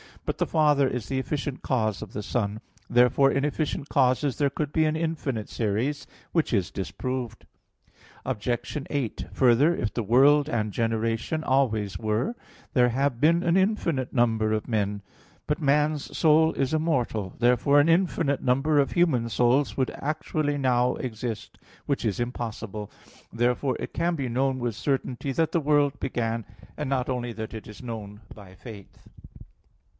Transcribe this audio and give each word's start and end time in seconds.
But 0.25 0.37
the 0.39 0.47
father 0.47 0.87
is 0.87 1.09
the 1.09 1.19
efficient 1.19 1.61
cause 1.61 2.01
of 2.01 2.13
the 2.13 2.23
son 2.23 2.53
(Phys. 2.55 2.57
ii, 2.57 2.61
text 2.61 2.87
5). 2.89 2.95
Therefore 2.95 3.31
in 3.31 3.45
efficient 3.45 3.89
causes 3.89 4.37
there 4.37 4.49
could 4.49 4.73
be 4.73 4.85
an 4.85 4.95
infinite 4.95 5.47
series, 5.47 6.07
which 6.31 6.53
is 6.53 6.71
disproved 6.71 7.45
(Metaph. 7.45 7.93
ii, 8.37 8.39
text 8.39 8.73
5). 8.73 8.77
Obj. 8.83 8.87
8: 8.89 9.25
Further, 9.33 9.75
if 9.75 9.93
the 9.93 10.01
world 10.03 10.49
and 10.49 10.71
generation 10.71 11.43
always 11.43 11.99
were, 11.99 12.35
there 12.73 12.89
have 12.89 13.19
been 13.19 13.43
an 13.43 13.55
infinite 13.57 14.11
number 14.13 14.53
of 14.53 14.67
men. 14.67 15.03
But 15.45 15.61
man's 15.61 16.15
soul 16.17 16.53
is 16.53 16.73
immortal: 16.73 17.35
therefore 17.37 17.79
an 17.79 17.89
infinite 17.89 18.41
number 18.41 18.79
of 18.79 18.93
human 18.93 19.29
souls 19.29 19.77
would 19.77 19.91
actually 19.91 20.57
now 20.57 20.95
exist, 20.95 21.59
which 21.85 22.05
is 22.05 22.19
impossible. 22.19 22.89
Therefore 23.31 23.75
it 23.79 23.93
can 23.93 24.15
be 24.15 24.29
known 24.29 24.57
with 24.57 24.75
certainty 24.75 25.31
that 25.33 25.51
the 25.51 25.59
world 25.61 25.99
began, 25.99 26.45
and 26.77 26.89
not 26.89 27.09
only 27.09 27.31
is 27.31 27.39
it 27.39 27.83
known 27.83 28.21
by 28.33 28.55
faith. 28.55 29.07